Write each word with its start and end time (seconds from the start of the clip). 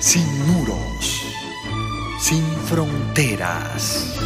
sin 0.00 0.26
muros, 0.46 1.26
sin 2.20 2.44
fronteras, 2.66 4.16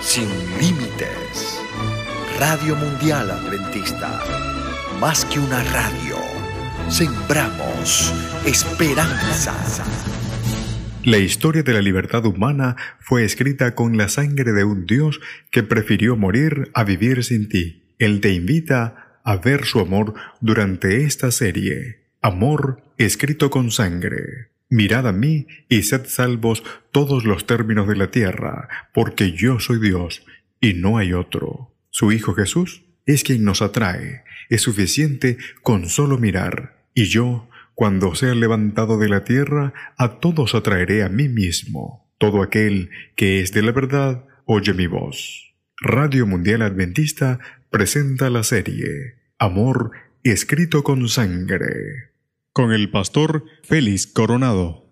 sin 0.00 0.28
límites. 0.58 1.60
Radio 2.40 2.74
Mundial 2.74 3.30
Adventista, 3.30 4.20
más 5.00 5.24
que 5.26 5.38
una 5.38 5.62
radio, 5.62 6.16
sembramos 6.88 8.12
esperanza. 8.44 9.54
La 11.04 11.18
historia 11.18 11.62
de 11.62 11.72
la 11.72 11.82
libertad 11.82 12.26
humana 12.26 12.74
fue 12.98 13.24
escrita 13.24 13.76
con 13.76 13.96
la 13.96 14.08
sangre 14.08 14.52
de 14.52 14.64
un 14.64 14.86
Dios 14.86 15.20
que 15.52 15.62
prefirió 15.62 16.16
morir 16.16 16.72
a 16.74 16.82
vivir 16.82 17.22
sin 17.22 17.48
ti. 17.48 17.94
Él 18.00 18.20
te 18.20 18.32
invita 18.32 19.20
a 19.22 19.36
ver 19.36 19.66
su 19.66 19.78
amor 19.78 20.14
durante 20.40 21.04
esta 21.04 21.30
serie. 21.30 22.08
Amor 22.22 22.82
escrito 22.98 23.50
con 23.50 23.70
sangre. 23.70 24.55
Mirad 24.68 25.06
a 25.06 25.12
mí 25.12 25.46
y 25.68 25.82
sed 25.82 26.06
salvos 26.06 26.64
todos 26.90 27.24
los 27.24 27.46
términos 27.46 27.86
de 27.86 27.96
la 27.96 28.10
tierra, 28.10 28.68
porque 28.92 29.32
yo 29.32 29.60
soy 29.60 29.78
Dios 29.80 30.24
y 30.60 30.74
no 30.74 30.98
hay 30.98 31.12
otro. 31.12 31.72
Su 31.90 32.10
Hijo 32.12 32.34
Jesús 32.34 32.82
es 33.04 33.22
quien 33.22 33.44
nos 33.44 33.62
atrae. 33.62 34.24
Es 34.50 34.62
suficiente 34.62 35.38
con 35.62 35.88
solo 35.88 36.18
mirar. 36.18 36.84
Y 36.94 37.04
yo, 37.04 37.48
cuando 37.74 38.14
sea 38.14 38.34
levantado 38.34 38.98
de 38.98 39.08
la 39.08 39.22
tierra, 39.22 39.72
a 39.96 40.18
todos 40.18 40.54
atraeré 40.54 41.04
a 41.04 41.08
mí 41.08 41.28
mismo. 41.28 42.10
Todo 42.18 42.42
aquel 42.42 42.90
que 43.14 43.40
es 43.40 43.52
de 43.52 43.62
la 43.62 43.72
verdad, 43.72 44.24
oye 44.44 44.72
mi 44.74 44.86
voz. 44.86 45.54
Radio 45.80 46.26
Mundial 46.26 46.62
Adventista 46.62 47.38
presenta 47.70 48.30
la 48.30 48.42
serie 48.42 49.16
Amor 49.38 49.92
escrito 50.22 50.82
con 50.82 51.08
sangre 51.08 52.15
con 52.56 52.72
el 52.72 52.90
pastor 52.90 53.44
Félix 53.64 54.06
Coronado. 54.06 54.90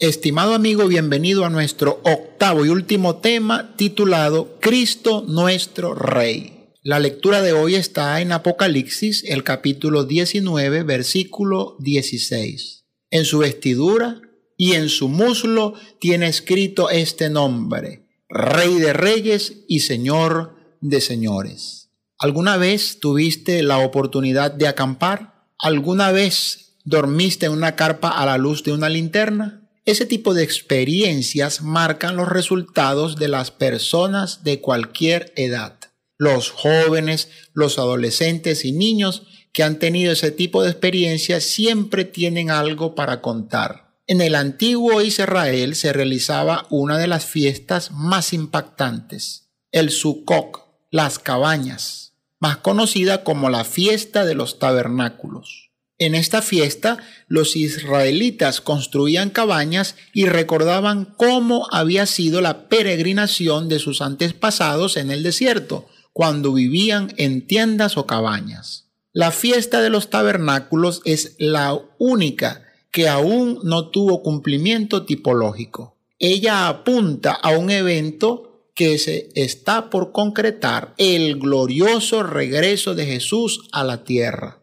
Estimado 0.00 0.54
amigo, 0.54 0.88
bienvenido 0.88 1.44
a 1.44 1.50
nuestro 1.50 2.00
octavo 2.02 2.66
y 2.66 2.68
último 2.68 3.18
tema 3.18 3.76
titulado 3.76 4.58
Cristo 4.60 5.24
nuestro 5.28 5.94
Rey. 5.94 6.72
La 6.82 6.98
lectura 6.98 7.42
de 7.42 7.52
hoy 7.52 7.76
está 7.76 8.20
en 8.20 8.32
Apocalipsis, 8.32 9.22
el 9.28 9.44
capítulo 9.44 10.02
19, 10.02 10.82
versículo 10.82 11.76
16. 11.78 12.84
En 13.10 13.24
su 13.24 13.38
vestidura 13.38 14.20
y 14.56 14.72
en 14.72 14.88
su 14.88 15.08
muslo 15.08 15.74
tiene 16.00 16.26
escrito 16.26 16.90
este 16.90 17.30
nombre, 17.30 18.08
Rey 18.28 18.80
de 18.80 18.94
Reyes 18.94 19.58
y 19.68 19.78
Señor 19.78 20.56
de 20.80 21.00
Señores. 21.00 21.92
¿Alguna 22.18 22.56
vez 22.56 22.98
tuviste 22.98 23.62
la 23.62 23.78
oportunidad 23.78 24.50
de 24.50 24.66
acampar? 24.66 25.27
¿Alguna 25.60 26.12
vez 26.12 26.76
dormiste 26.84 27.46
en 27.46 27.52
una 27.52 27.74
carpa 27.74 28.10
a 28.10 28.24
la 28.24 28.38
luz 28.38 28.62
de 28.62 28.72
una 28.72 28.88
linterna? 28.88 29.68
Ese 29.84 30.06
tipo 30.06 30.32
de 30.32 30.44
experiencias 30.44 31.62
marcan 31.62 32.16
los 32.16 32.28
resultados 32.28 33.16
de 33.16 33.26
las 33.26 33.50
personas 33.50 34.44
de 34.44 34.60
cualquier 34.60 35.32
edad. 35.34 35.80
Los 36.16 36.50
jóvenes, 36.50 37.30
los 37.54 37.78
adolescentes 37.78 38.64
y 38.64 38.70
niños 38.70 39.24
que 39.52 39.64
han 39.64 39.80
tenido 39.80 40.12
ese 40.12 40.30
tipo 40.30 40.62
de 40.62 40.70
experiencias 40.70 41.42
siempre 41.42 42.04
tienen 42.04 42.52
algo 42.52 42.94
para 42.94 43.20
contar. 43.20 43.98
En 44.06 44.20
el 44.20 44.36
antiguo 44.36 45.02
Israel 45.02 45.74
se 45.74 45.92
realizaba 45.92 46.68
una 46.70 46.98
de 46.98 47.08
las 47.08 47.26
fiestas 47.26 47.90
más 47.90 48.32
impactantes, 48.32 49.48
el 49.72 49.90
Sukkot, 49.90 50.86
las 50.92 51.18
cabañas 51.18 52.07
más 52.40 52.58
conocida 52.58 53.24
como 53.24 53.50
la 53.50 53.64
fiesta 53.64 54.24
de 54.24 54.34
los 54.34 54.58
tabernáculos. 54.58 55.68
En 55.98 56.14
esta 56.14 56.42
fiesta, 56.42 56.98
los 57.26 57.56
israelitas 57.56 58.60
construían 58.60 59.30
cabañas 59.30 59.96
y 60.12 60.26
recordaban 60.26 61.14
cómo 61.16 61.66
había 61.72 62.06
sido 62.06 62.40
la 62.40 62.68
peregrinación 62.68 63.68
de 63.68 63.80
sus 63.80 64.00
antepasados 64.00 64.96
en 64.96 65.10
el 65.10 65.24
desierto, 65.24 65.88
cuando 66.12 66.52
vivían 66.52 67.12
en 67.16 67.46
tiendas 67.46 67.96
o 67.96 68.06
cabañas. 68.06 68.86
La 69.12 69.32
fiesta 69.32 69.80
de 69.80 69.90
los 69.90 70.10
tabernáculos 70.10 71.00
es 71.04 71.34
la 71.38 71.78
única 71.98 72.62
que 72.92 73.08
aún 73.08 73.60
no 73.64 73.88
tuvo 73.90 74.22
cumplimiento 74.22 75.04
tipológico. 75.04 75.96
Ella 76.18 76.68
apunta 76.68 77.32
a 77.32 77.50
un 77.50 77.70
evento 77.70 78.47
que 78.78 78.96
se 78.96 79.28
está 79.34 79.90
por 79.90 80.12
concretar 80.12 80.94
el 80.98 81.40
glorioso 81.40 82.22
regreso 82.22 82.94
de 82.94 83.06
Jesús 83.06 83.62
a 83.72 83.82
la 83.82 84.04
tierra. 84.04 84.62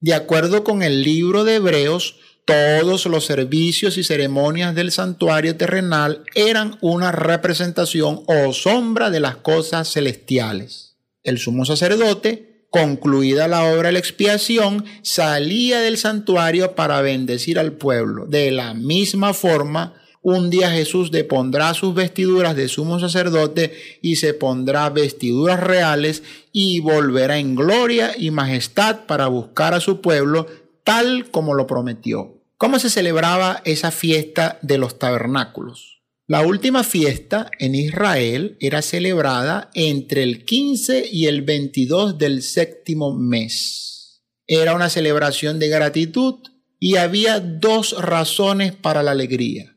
De 0.00 0.12
acuerdo 0.12 0.64
con 0.64 0.82
el 0.82 1.04
libro 1.04 1.44
de 1.44 1.54
Hebreos, 1.54 2.16
todos 2.44 3.06
los 3.06 3.26
servicios 3.26 3.96
y 3.96 4.02
ceremonias 4.02 4.74
del 4.74 4.90
santuario 4.90 5.56
terrenal 5.56 6.24
eran 6.34 6.78
una 6.80 7.12
representación 7.12 8.24
o 8.26 8.52
sombra 8.52 9.10
de 9.10 9.20
las 9.20 9.36
cosas 9.36 9.88
celestiales. 9.88 10.96
El 11.22 11.38
sumo 11.38 11.64
sacerdote, 11.64 12.66
concluida 12.70 13.46
la 13.46 13.72
obra 13.72 13.90
de 13.90 13.92
la 13.92 13.98
expiación, 14.00 14.84
salía 15.02 15.78
del 15.78 15.96
santuario 15.96 16.74
para 16.74 17.00
bendecir 17.02 17.60
al 17.60 17.74
pueblo. 17.74 18.26
De 18.26 18.50
la 18.50 18.74
misma 18.74 19.32
forma, 19.32 19.94
un 20.24 20.48
día 20.48 20.70
Jesús 20.70 21.10
depondrá 21.10 21.74
sus 21.74 21.94
vestiduras 21.94 22.56
de 22.56 22.68
sumo 22.68 22.98
sacerdote 22.98 23.74
y 24.00 24.16
se 24.16 24.32
pondrá 24.32 24.88
vestiduras 24.88 25.60
reales 25.60 26.22
y 26.50 26.80
volverá 26.80 27.38
en 27.38 27.54
gloria 27.54 28.14
y 28.18 28.30
majestad 28.30 29.04
para 29.04 29.26
buscar 29.26 29.74
a 29.74 29.80
su 29.80 30.00
pueblo 30.00 30.46
tal 30.82 31.30
como 31.30 31.52
lo 31.52 31.66
prometió. 31.66 32.40
¿Cómo 32.56 32.78
se 32.78 32.88
celebraba 32.88 33.60
esa 33.66 33.90
fiesta 33.90 34.58
de 34.62 34.78
los 34.78 34.98
tabernáculos? 34.98 36.00
La 36.26 36.40
última 36.40 36.84
fiesta 36.84 37.50
en 37.58 37.74
Israel 37.74 38.56
era 38.60 38.80
celebrada 38.80 39.68
entre 39.74 40.22
el 40.22 40.46
15 40.46 41.06
y 41.12 41.26
el 41.26 41.42
22 41.42 42.16
del 42.16 42.42
séptimo 42.42 43.12
mes. 43.14 44.22
Era 44.46 44.74
una 44.74 44.88
celebración 44.88 45.58
de 45.58 45.68
gratitud 45.68 46.36
y 46.80 46.96
había 46.96 47.40
dos 47.40 47.94
razones 48.00 48.72
para 48.72 49.02
la 49.02 49.10
alegría. 49.10 49.73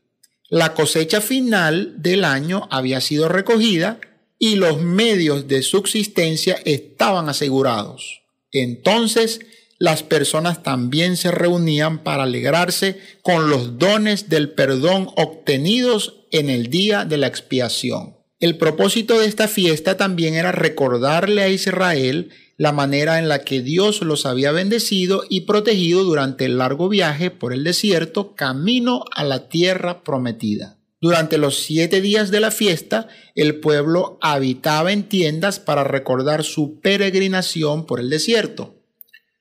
La 0.48 0.72
cosecha 0.72 1.20
final 1.20 1.94
del 1.98 2.24
año 2.24 2.68
había 2.70 3.00
sido 3.00 3.28
recogida 3.28 4.00
y 4.38 4.56
los 4.56 4.80
medios 4.80 5.46
de 5.46 5.62
subsistencia 5.62 6.58
estaban 6.64 7.28
asegurados. 7.28 8.22
Entonces 8.50 9.40
las 9.78 10.02
personas 10.02 10.62
también 10.62 11.16
se 11.16 11.30
reunían 11.30 12.02
para 12.02 12.24
alegrarse 12.24 12.98
con 13.22 13.48
los 13.48 13.78
dones 13.78 14.28
del 14.28 14.50
perdón 14.50 15.08
obtenidos 15.16 16.26
en 16.30 16.50
el 16.50 16.68
día 16.68 17.04
de 17.04 17.18
la 17.18 17.26
expiación. 17.26 18.16
El 18.40 18.56
propósito 18.56 19.18
de 19.18 19.26
esta 19.26 19.48
fiesta 19.48 19.96
también 19.96 20.34
era 20.34 20.52
recordarle 20.52 21.42
a 21.42 21.48
Israel 21.48 22.30
la 22.58 22.72
manera 22.72 23.20
en 23.20 23.28
la 23.28 23.44
que 23.44 23.62
Dios 23.62 24.02
los 24.02 24.26
había 24.26 24.50
bendecido 24.50 25.22
y 25.28 25.42
protegido 25.42 26.02
durante 26.02 26.44
el 26.44 26.58
largo 26.58 26.88
viaje 26.88 27.30
por 27.30 27.52
el 27.52 27.62
desierto 27.62 28.34
camino 28.34 29.04
a 29.14 29.22
la 29.22 29.48
tierra 29.48 30.02
prometida. 30.02 30.76
Durante 31.00 31.38
los 31.38 31.60
siete 31.60 32.00
días 32.00 32.32
de 32.32 32.40
la 32.40 32.50
fiesta, 32.50 33.06
el 33.36 33.60
pueblo 33.60 34.18
habitaba 34.20 34.90
en 34.90 35.08
tiendas 35.08 35.60
para 35.60 35.84
recordar 35.84 36.42
su 36.42 36.80
peregrinación 36.80 37.86
por 37.86 38.00
el 38.00 38.10
desierto. 38.10 38.74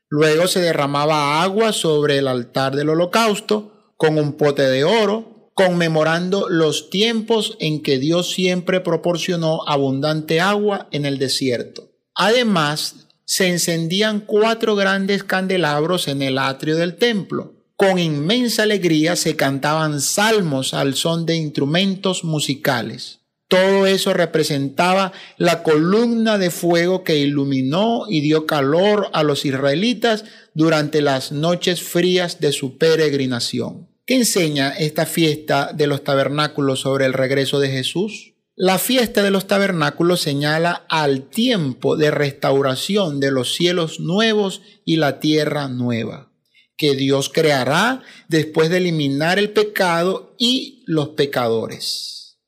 Luego 0.10 0.48
se 0.48 0.62
derramaba 0.62 1.42
agua 1.42 1.74
sobre 1.74 2.20
el 2.20 2.28
altar 2.28 2.76
del 2.76 2.90
holocausto 2.90 3.94
con 3.98 4.20
un 4.20 4.34
pote 4.34 4.62
de 4.62 4.84
oro, 4.84 5.50
conmemorando 5.56 6.48
los 6.50 6.92
tiempos 6.92 7.58
en 7.60 7.82
que 7.82 7.98
Dios 7.98 8.30
siempre 8.30 8.80
proporcionó 8.80 9.68
abundante 9.68 10.40
agua 10.40 10.88
en 10.92 11.08
el 11.08 11.18
desierto. 11.18 11.90
Además, 12.14 13.07
se 13.28 13.50
encendían 13.50 14.22
cuatro 14.22 14.78
grandes 14.78 15.26
candelabros 15.26 16.08
en 16.08 16.22
el 16.22 16.38
atrio 16.38 16.78
del 16.78 16.96
templo. 16.96 17.56
Con 17.76 18.00
inmensa 18.00 18.64
alegría 18.64 19.18
se 19.18 19.36
cantaban 19.36 20.00
salmos 20.00 20.74
al 20.74 20.96
son 20.96 21.26
de 21.26 21.36
instrumentos 21.36 22.24
musicales. 22.24 23.20
Todo 23.50 23.86
eso 23.86 24.14
representaba 24.14 25.12
la 25.38 25.62
columna 25.62 26.38
de 26.38 26.52
fuego 26.52 27.04
que 27.04 27.18
iluminó 27.18 28.06
y 28.08 28.22
dio 28.22 28.46
calor 28.46 29.10
a 29.12 29.24
los 29.24 29.44
israelitas 29.44 30.24
durante 30.54 31.02
las 31.02 31.34
noches 31.34 31.82
frías 31.82 32.40
de 32.40 32.54
su 32.54 32.78
peregrinación. 32.78 33.90
¿Qué 34.06 34.16
enseña 34.16 34.70
esta 34.70 35.06
fiesta 35.06 35.74
de 35.74 35.88
los 35.88 36.06
tabernáculos 36.06 36.80
sobre 36.80 37.06
el 37.06 37.14
regreso 37.14 37.60
de 37.60 37.70
Jesús? 37.70 38.37
La 38.60 38.80
fiesta 38.80 39.22
de 39.22 39.30
los 39.30 39.46
tabernáculos 39.46 40.20
señala 40.20 40.84
al 40.90 41.30
tiempo 41.30 41.96
de 41.96 42.10
restauración 42.10 43.20
de 43.20 43.30
los 43.30 43.54
cielos 43.54 44.00
nuevos 44.00 44.64
y 44.84 44.96
la 44.96 45.20
tierra 45.20 45.68
nueva, 45.68 46.32
que 46.76 46.96
Dios 46.96 47.30
creará 47.30 48.02
después 48.30 48.72
de 48.72 48.78
eliminar 48.78 49.38
el 49.38 49.52
pecado 49.52 50.34
y 50.40 50.84
los 50.88 51.10
pecadores. 51.10 52.40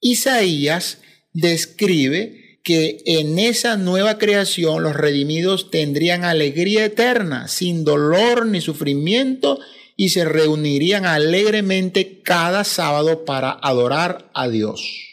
Isaías 0.00 0.98
describe 1.32 2.60
que 2.62 3.02
en 3.06 3.40
esa 3.40 3.76
nueva 3.76 4.16
creación 4.16 4.84
los 4.84 4.94
redimidos 4.94 5.72
tendrían 5.72 6.22
alegría 6.22 6.84
eterna, 6.84 7.48
sin 7.48 7.82
dolor 7.82 8.46
ni 8.46 8.60
sufrimiento, 8.60 9.58
y 9.96 10.10
se 10.10 10.24
reunirían 10.24 11.04
alegremente 11.04 12.22
cada 12.22 12.62
sábado 12.62 13.24
para 13.24 13.58
adorar 13.60 14.30
a 14.34 14.48
Dios. 14.48 15.08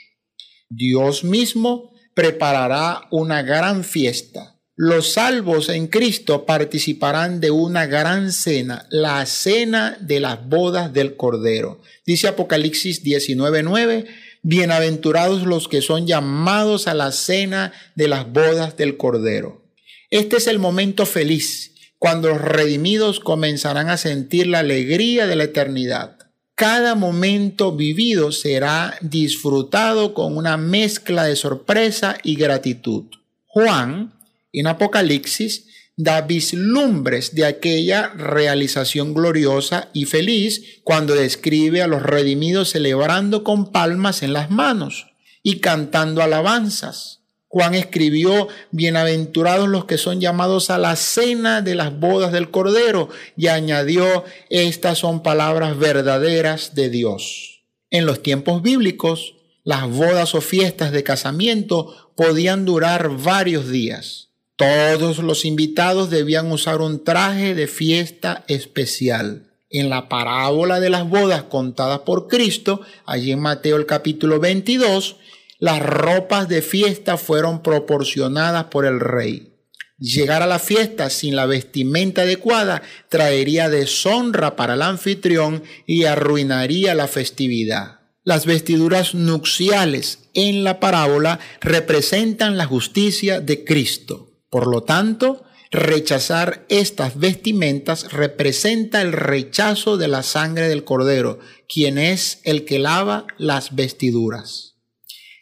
Dios 0.69 1.23
mismo 1.23 1.93
preparará 2.13 3.07
una 3.11 3.43
gran 3.43 3.83
fiesta. 3.83 4.55
Los 4.77 5.13
salvos 5.13 5.69
en 5.69 5.87
Cristo 5.87 6.45
participarán 6.45 7.39
de 7.39 7.51
una 7.51 7.85
gran 7.85 8.31
cena, 8.31 8.87
la 8.89 9.25
cena 9.25 9.97
de 10.01 10.19
las 10.19 10.45
bodas 10.49 10.91
del 10.91 11.15
Cordero. 11.15 11.79
Dice 12.05 12.27
Apocalipsis 12.27 13.03
19:9, 13.03 14.05
bienaventurados 14.41 15.43
los 15.43 15.67
que 15.67 15.81
son 15.81 16.07
llamados 16.07 16.87
a 16.87 16.93
la 16.93 17.11
cena 17.11 17.71
de 17.95 18.09
las 18.09 18.29
bodas 18.31 18.75
del 18.75 18.97
Cordero. 18.97 19.63
Este 20.09 20.37
es 20.37 20.47
el 20.47 20.59
momento 20.59 21.05
feliz 21.05 21.73
cuando 21.99 22.29
los 22.29 22.41
redimidos 22.41 23.19
comenzarán 23.19 23.89
a 23.89 23.97
sentir 23.97 24.47
la 24.47 24.59
alegría 24.59 25.25
de 25.25 25.35
la 25.35 25.45
eternidad. 25.45 26.14
Cada 26.55 26.95
momento 26.95 27.75
vivido 27.75 28.31
será 28.31 28.97
disfrutado 29.01 30.13
con 30.13 30.37
una 30.37 30.55
mezcla 30.55 31.25
de 31.25 31.35
sorpresa 31.35 32.17
y 32.23 32.35
gratitud. 32.35 33.03
Juan, 33.45 34.13
en 34.53 34.67
Apocalipsis, 34.67 35.67
da 35.97 36.21
vislumbres 36.21 37.35
de 37.35 37.45
aquella 37.45 38.07
realización 38.07 39.13
gloriosa 39.13 39.89
y 39.91 40.05
feliz 40.05 40.79
cuando 40.85 41.13
describe 41.13 41.81
a 41.81 41.87
los 41.87 42.01
redimidos 42.01 42.69
celebrando 42.69 43.43
con 43.43 43.73
palmas 43.73 44.23
en 44.23 44.31
las 44.31 44.49
manos 44.49 45.07
y 45.43 45.59
cantando 45.59 46.21
alabanzas. 46.21 47.24
Juan 47.55 47.73
escribió, 47.73 48.49
bienaventurados 48.71 49.69
los 49.69 49.85
que 49.85 49.97
son 49.97 50.19
llamados 50.19 50.69
a 50.69 50.77
la 50.77 50.97
cena 50.97 51.61
de 51.61 51.73
las 51.73 51.97
bodas 51.97 52.33
del 52.33 52.51
Cordero, 52.51 53.07
y 53.37 53.47
añadió, 53.47 54.25
estas 54.49 54.97
son 54.97 55.23
palabras 55.23 55.79
verdaderas 55.79 56.75
de 56.75 56.89
Dios. 56.89 57.63
En 57.91 58.05
los 58.05 58.21
tiempos 58.21 58.61
bíblicos, 58.61 59.35
las 59.63 59.89
bodas 59.89 60.35
o 60.35 60.41
fiestas 60.41 60.91
de 60.91 61.03
casamiento 61.03 62.11
podían 62.17 62.65
durar 62.65 63.09
varios 63.09 63.69
días. 63.69 64.31
Todos 64.57 65.19
los 65.19 65.45
invitados 65.45 66.09
debían 66.09 66.51
usar 66.51 66.81
un 66.81 67.05
traje 67.05 67.55
de 67.55 67.67
fiesta 67.67 68.43
especial. 68.49 69.53
En 69.69 69.89
la 69.89 70.09
parábola 70.09 70.81
de 70.81 70.89
las 70.89 71.07
bodas 71.07 71.43
contadas 71.43 71.99
por 71.99 72.27
Cristo, 72.27 72.81
allí 73.05 73.31
en 73.31 73.39
Mateo 73.39 73.77
el 73.77 73.85
capítulo 73.85 74.41
22, 74.41 75.15
las 75.65 75.81
ropas 75.81 76.47
de 76.47 76.61
fiesta 76.61 77.17
fueron 77.17 77.63
proporcionadas 77.63 78.65
por 78.65 78.85
el 78.85 78.99
rey. 78.99 79.55
Llegar 79.97 80.43
a 80.43 80.45
la 80.45 80.59
fiesta 80.59 81.09
sin 81.09 81.35
la 81.35 81.47
vestimenta 81.47 82.21
adecuada 82.21 82.83
traería 83.09 83.67
deshonra 83.67 84.55
para 84.55 84.75
el 84.75 84.83
anfitrión 84.83 85.63
y 85.87 86.03
arruinaría 86.03 86.93
la 86.93 87.07
festividad. 87.07 88.01
Las 88.23 88.45
vestiduras 88.45 89.15
nupciales 89.15 90.29
en 90.35 90.63
la 90.63 90.79
parábola 90.79 91.39
representan 91.61 92.57
la 92.57 92.67
justicia 92.67 93.41
de 93.41 93.63
Cristo. 93.63 94.37
Por 94.51 94.67
lo 94.67 94.83
tanto, 94.83 95.45
rechazar 95.71 96.67
estas 96.69 97.17
vestimentas 97.17 98.13
representa 98.13 99.01
el 99.01 99.13
rechazo 99.13 99.97
de 99.97 100.09
la 100.09 100.21
sangre 100.21 100.69
del 100.69 100.83
Cordero, 100.83 101.39
quien 101.67 101.97
es 101.97 102.39
el 102.43 102.65
que 102.65 102.77
lava 102.77 103.25
las 103.39 103.73
vestiduras. 103.73 104.74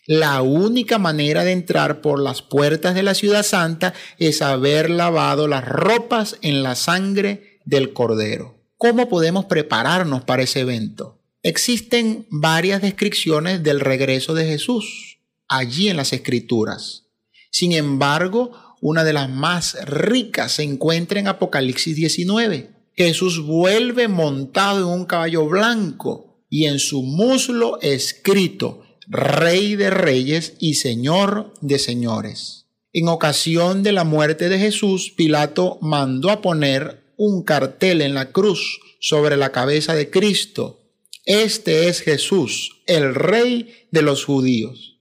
La 0.06 0.42
única 0.42 0.98
manera 0.98 1.46
de 1.46 1.54
entrar 1.54 2.02
por 2.02 2.20
las 2.20 2.42
puertas 2.42 2.94
de 2.94 3.04
la 3.04 3.14
ciudad 3.14 3.44
santa 3.44 3.94
es 4.18 4.42
haber 4.42 4.90
lavado 4.90 5.48
las 5.48 5.64
ropas 5.66 6.38
en 6.42 6.62
la 6.62 6.76
sangre 6.76 7.60
del 7.64 7.94
cordero. 7.94 8.58
¿Cómo 8.78 9.08
podemos 9.08 9.46
prepararnos 9.46 10.26
para 10.26 10.44
ese 10.44 10.60
evento? 10.60 11.22
Existen 11.42 12.28
varias 12.30 12.82
descripciones 12.82 13.64
del 13.64 13.80
regreso 13.80 14.34
de 14.34 14.46
Jesús 14.46 15.20
allí 15.48 15.88
en 15.88 15.96
las 15.96 16.12
escrituras. 16.12 17.06
Sin 17.50 17.72
embargo, 17.72 18.52
una 18.82 19.06
de 19.06 19.14
las 19.14 19.30
más 19.30 19.78
ricas 19.86 20.54
se 20.54 20.64
encuentra 20.64 21.22
en 21.22 21.30
Apocalipsis 21.30 21.96
19. 21.96 22.72
Jesús 22.96 23.42
vuelve 23.42 24.10
montado 24.10 24.80
en 24.80 25.00
un 25.00 25.06
caballo 25.06 25.48
blanco 25.48 26.44
y 26.50 26.66
en 26.66 26.80
su 26.80 27.04
muslo 27.04 27.80
escrito 27.82 28.83
Rey 29.08 29.76
de 29.76 29.90
reyes 29.90 30.54
y 30.60 30.76
Señor 30.76 31.54
de 31.62 31.80
señores. 31.80 32.68
En 32.94 33.08
ocasión 33.08 33.84
de 33.84 33.92
la 33.92 34.04
muerte 34.04 34.50
de 34.50 34.60
Jesús, 34.60 35.12
Pilato 35.16 35.78
mandó 35.82 36.30
a 36.30 36.42
poner 36.42 37.04
un 37.18 37.44
cartel 37.44 38.02
en 38.02 38.14
la 38.14 38.32
cruz 38.32 38.80
sobre 39.00 39.36
la 39.36 39.52
cabeza 39.52 39.96
de 39.96 40.10
Cristo. 40.10 40.80
Este 41.26 41.90
es 41.90 42.02
Jesús, 42.02 42.82
el 42.86 43.16
rey 43.16 43.88
de 43.92 44.04
los 44.04 44.24
judíos. 44.26 45.00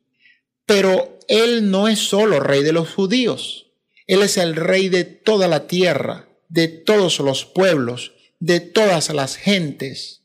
Pero 0.66 1.19
Él 1.28 1.70
no 1.70 1.87
es 1.87 1.99
solo 1.99 2.40
rey 2.40 2.62
de 2.62 2.72
los 2.72 2.88
judíos, 2.88 3.66
Él 4.06 4.22
es 4.22 4.37
el 4.37 4.56
rey 4.56 4.88
de 4.88 5.04
toda 5.04 5.49
la 5.49 5.66
tierra, 5.66 6.28
de 6.49 6.69
todos 6.69 7.20
los 7.20 7.44
pueblos, 7.44 8.12
de 8.40 8.60
todas 8.60 9.10
las 9.10 9.37
gentes. 9.37 10.21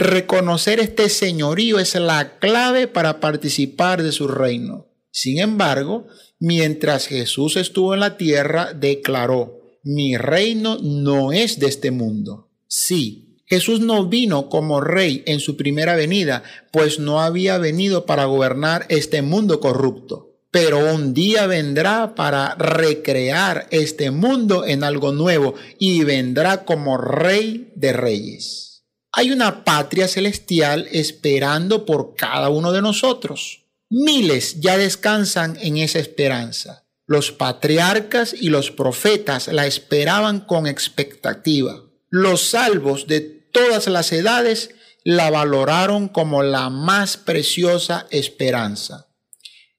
Reconocer 0.00 0.80
este 0.80 1.10
señorío 1.10 1.78
es 1.78 1.94
la 1.94 2.38
clave 2.38 2.86
para 2.88 3.20
participar 3.20 4.02
de 4.02 4.12
su 4.12 4.28
reino. 4.28 4.86
Sin 5.10 5.38
embargo, 5.38 6.06
mientras 6.38 7.06
Jesús 7.06 7.56
estuvo 7.56 7.92
en 7.92 8.00
la 8.00 8.16
tierra, 8.16 8.72
declaró, 8.72 9.60
mi 9.84 10.16
reino 10.16 10.78
no 10.80 11.32
es 11.32 11.58
de 11.58 11.66
este 11.66 11.90
mundo. 11.90 12.48
Sí, 12.66 13.42
Jesús 13.44 13.80
no 13.80 14.06
vino 14.06 14.48
como 14.48 14.80
rey 14.80 15.22
en 15.26 15.38
su 15.38 15.58
primera 15.58 15.96
venida, 15.96 16.44
pues 16.72 16.98
no 16.98 17.20
había 17.20 17.58
venido 17.58 18.06
para 18.06 18.24
gobernar 18.24 18.86
este 18.88 19.20
mundo 19.20 19.60
corrupto. 19.60 20.38
Pero 20.50 20.94
un 20.94 21.12
día 21.12 21.46
vendrá 21.46 22.14
para 22.14 22.54
recrear 22.54 23.68
este 23.70 24.10
mundo 24.10 24.64
en 24.64 24.82
algo 24.82 25.12
nuevo 25.12 25.56
y 25.78 26.04
vendrá 26.04 26.64
como 26.64 26.96
rey 26.96 27.70
de 27.76 27.92
reyes. 27.92 28.69
Hay 29.12 29.32
una 29.32 29.64
patria 29.64 30.06
celestial 30.06 30.86
esperando 30.92 31.84
por 31.84 32.14
cada 32.14 32.48
uno 32.48 32.72
de 32.72 32.82
nosotros. 32.82 33.64
Miles 33.88 34.60
ya 34.60 34.78
descansan 34.78 35.58
en 35.60 35.78
esa 35.78 35.98
esperanza. 35.98 36.86
Los 37.06 37.32
patriarcas 37.32 38.32
y 38.32 38.50
los 38.50 38.70
profetas 38.70 39.48
la 39.48 39.66
esperaban 39.66 40.40
con 40.40 40.68
expectativa. 40.68 41.82
Los 42.08 42.42
salvos 42.50 43.08
de 43.08 43.20
todas 43.20 43.88
las 43.88 44.12
edades 44.12 44.70
la 45.02 45.28
valoraron 45.30 46.08
como 46.08 46.44
la 46.44 46.70
más 46.70 47.16
preciosa 47.16 48.06
esperanza. 48.10 49.08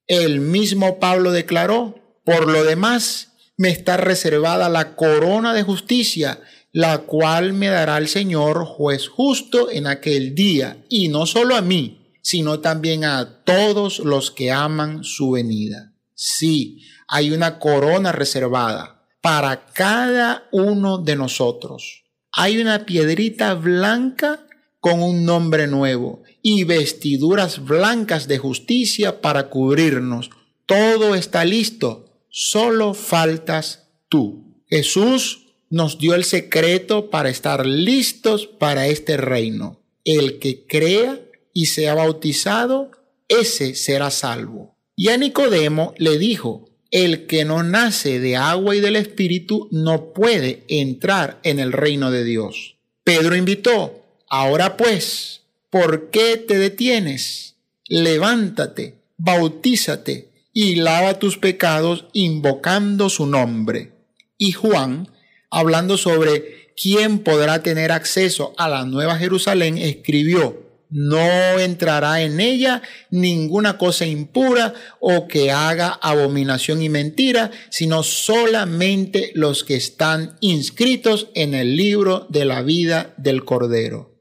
El 0.07 0.41
mismo 0.41 0.99
Pablo 0.99 1.31
declaró, 1.31 2.19
por 2.25 2.51
lo 2.51 2.65
demás, 2.65 3.29
me 3.55 3.69
está 3.69 3.95
reservada 3.95 4.67
la 4.67 4.95
corona 4.95 5.53
de 5.53 5.63
justicia 5.63 6.41
la 6.71 6.99
cual 6.99 7.53
me 7.53 7.67
dará 7.67 7.97
el 7.97 8.07
Señor 8.07 8.65
juez 8.65 9.07
justo 9.07 9.69
en 9.69 9.87
aquel 9.87 10.35
día, 10.35 10.85
y 10.89 11.09
no 11.09 11.25
solo 11.25 11.55
a 11.55 11.61
mí, 11.61 12.01
sino 12.21 12.59
también 12.59 13.03
a 13.03 13.43
todos 13.43 13.99
los 13.99 14.31
que 14.31 14.51
aman 14.51 15.03
su 15.03 15.31
venida. 15.31 15.93
Sí, 16.13 16.81
hay 17.07 17.31
una 17.31 17.59
corona 17.59 18.11
reservada 18.11 19.07
para 19.21 19.65
cada 19.65 20.47
uno 20.51 20.97
de 20.97 21.15
nosotros. 21.15 22.03
Hay 22.31 22.57
una 22.59 22.85
piedrita 22.85 23.53
blanca 23.55 24.47
con 24.79 25.03
un 25.03 25.25
nombre 25.25 25.67
nuevo 25.67 26.23
y 26.41 26.63
vestiduras 26.63 27.63
blancas 27.63 28.27
de 28.27 28.37
justicia 28.37 29.21
para 29.21 29.49
cubrirnos. 29.49 30.29
Todo 30.65 31.15
está 31.15 31.43
listo, 31.43 32.25
solo 32.29 32.93
faltas 32.93 33.89
tú. 34.09 34.63
Jesús 34.67 35.50
nos 35.71 35.97
dio 35.97 36.13
el 36.13 36.25
secreto 36.25 37.09
para 37.09 37.29
estar 37.29 37.65
listos 37.65 38.45
para 38.45 38.87
este 38.87 39.17
reino. 39.17 39.81
El 40.03 40.37
que 40.37 40.67
crea 40.67 41.19
y 41.53 41.67
sea 41.67 41.95
bautizado, 41.95 42.91
ese 43.27 43.73
será 43.75 44.11
salvo. 44.11 44.75
Y 44.95 45.09
a 45.09 45.17
Nicodemo 45.17 45.93
le 45.97 46.17
dijo, 46.17 46.69
el 46.91 47.25
que 47.25 47.45
no 47.45 47.63
nace 47.63 48.19
de 48.19 48.35
agua 48.35 48.75
y 48.75 48.81
del 48.81 48.97
Espíritu 48.97 49.69
no 49.71 50.13
puede 50.13 50.65
entrar 50.67 51.39
en 51.43 51.59
el 51.59 51.71
reino 51.71 52.11
de 52.11 52.25
Dios. 52.25 52.75
Pedro 53.05 53.35
invitó, 53.35 54.03
ahora 54.27 54.75
pues, 54.75 55.43
¿por 55.69 56.09
qué 56.09 56.35
te 56.35 56.59
detienes? 56.59 57.55
Levántate, 57.87 58.95
bautízate 59.17 60.29
y 60.53 60.75
lava 60.75 61.17
tus 61.17 61.37
pecados 61.37 62.05
invocando 62.11 63.09
su 63.09 63.25
nombre. 63.25 63.93
Y 64.37 64.51
Juan, 64.51 65.07
hablando 65.51 65.97
sobre 65.97 66.73
quién 66.75 67.19
podrá 67.19 67.61
tener 67.61 67.91
acceso 67.91 68.53
a 68.57 68.67
la 68.67 68.85
Nueva 68.85 69.17
Jerusalén, 69.17 69.77
escribió, 69.77 70.71
No 70.89 71.59
entrará 71.59 72.21
en 72.21 72.39
ella 72.39 72.81
ninguna 73.11 73.77
cosa 73.77 74.05
impura 74.05 74.73
o 74.99 75.27
que 75.27 75.51
haga 75.51 75.89
abominación 75.89 76.81
y 76.81 76.89
mentira, 76.89 77.51
sino 77.69 78.01
solamente 78.03 79.31
los 79.35 79.63
que 79.63 79.75
están 79.75 80.37
inscritos 80.41 81.27
en 81.35 81.53
el 81.53 81.75
libro 81.75 82.25
de 82.29 82.45
la 82.45 82.61
vida 82.61 83.13
del 83.17 83.45
Cordero. 83.45 84.11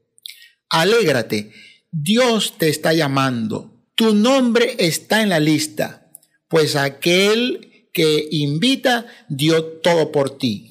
Alégrate, 0.69 1.51
Dios 1.91 2.57
te 2.57 2.69
está 2.69 2.93
llamando. 2.93 3.85
Tu 3.95 4.15
nombre 4.15 4.75
está 4.79 5.21
en 5.21 5.29
la 5.29 5.39
lista, 5.39 6.09
pues 6.47 6.75
aquel 6.75 7.89
que 7.93 8.27
invita 8.31 9.05
dio 9.27 9.63
todo 9.63 10.11
por 10.11 10.37
ti. 10.37 10.70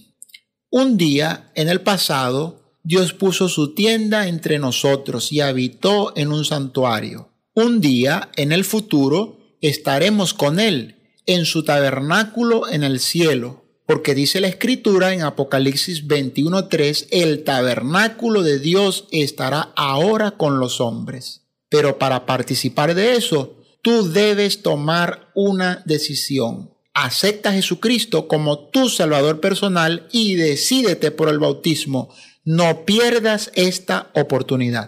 Un 0.72 0.96
día, 0.96 1.50
en 1.56 1.68
el 1.68 1.80
pasado, 1.80 2.60
Dios 2.84 3.12
puso 3.12 3.48
su 3.48 3.74
tienda 3.74 4.28
entre 4.28 4.60
nosotros 4.60 5.32
y 5.32 5.40
habitó 5.40 6.12
en 6.16 6.30
un 6.30 6.44
santuario. 6.44 7.32
Un 7.54 7.80
día, 7.80 8.30
en 8.36 8.52
el 8.52 8.64
futuro, 8.64 9.38
estaremos 9.60 10.32
con 10.32 10.60
Él 10.60 10.96
en 11.26 11.44
su 11.44 11.64
tabernáculo 11.64 12.68
en 12.68 12.84
el 12.84 13.00
cielo, 13.00 13.64
porque 13.84 14.14
dice 14.14 14.38
la 14.38 14.46
escritura 14.46 15.12
en 15.12 15.22
Apocalipsis 15.22 16.06
21.3, 16.06 17.08
el 17.10 17.42
tabernáculo 17.42 18.44
de 18.44 18.60
Dios 18.60 19.08
estará 19.10 19.72
ahora 19.74 20.32
con 20.32 20.60
los 20.60 20.80
hombres. 20.80 21.42
Pero 21.68 21.98
para 21.98 22.26
participar 22.26 22.94
de 22.94 23.16
eso, 23.16 23.56
tú 23.82 24.08
debes 24.08 24.62
tomar 24.62 25.32
una 25.34 25.82
decisión. 25.84 26.70
Acepta 26.94 27.50
a 27.50 27.52
Jesucristo 27.52 28.28
como 28.28 28.58
tu 28.68 28.88
Salvador 28.88 29.40
personal 29.40 30.08
y 30.12 30.34
decídete 30.34 31.10
por 31.10 31.28
el 31.28 31.38
bautismo 31.38 32.10
no 32.44 32.84
pierdas 32.84 33.50
esta 33.54 34.10
oportunidad. 34.14 34.78